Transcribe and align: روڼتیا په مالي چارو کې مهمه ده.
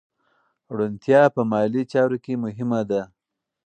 روڼتیا 0.75 1.21
په 1.35 1.41
مالي 1.51 1.83
چارو 1.91 2.17
کې 2.23 2.33
مهمه 2.43 2.81
ده. 2.89 3.01